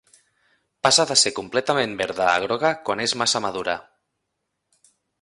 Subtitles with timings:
[0.87, 3.81] Passa de ser completament verda a groga quan és massa madura.